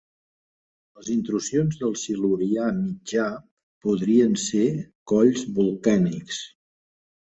Les 0.99 1.09
intrusions 1.15 1.77
del 1.81 1.93
Silurià 2.03 2.71
Mitjà 2.79 3.27
podrien 3.87 4.41
ser 4.45 4.65
colls 5.13 5.45
volcànics. 5.59 6.45